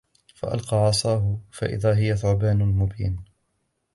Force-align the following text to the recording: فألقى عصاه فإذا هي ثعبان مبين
فألقى 0.35 0.77
عصاه 0.77 1.37
فإذا 1.51 1.95
هي 1.97 2.17
ثعبان 2.17 2.57
مبين 2.57 3.19